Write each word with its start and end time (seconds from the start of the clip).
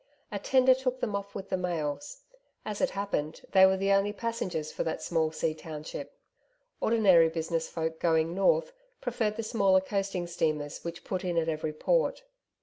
A 0.31 0.39
tender 0.39 0.73
took 0.73 0.99
them 0.99 1.15
off 1.15 1.35
with 1.35 1.49
the 1.49 1.57
mails 1.57 2.21
as 2.65 2.81
it 2.81 2.89
happened, 2.89 3.41
they 3.51 3.67
were 3.67 3.77
the 3.77 3.91
only 3.91 4.11
passengers 4.11 4.71
for 4.71 4.83
that 4.83 5.03
small 5.03 5.31
sea 5.31 5.53
township. 5.53 6.17
Ordinary 6.79 7.29
business 7.29 7.69
folk 7.69 7.99
going 7.99 8.33
north, 8.33 8.73
preferred 8.99 9.35
the 9.35 9.43
smaller 9.43 9.79
coasting 9.79 10.25
steamers 10.25 10.83
which 10.83 11.03
put 11.03 11.23
in 11.23 11.37
at 11.37 11.47
every 11.47 11.71
port. 11.71 12.23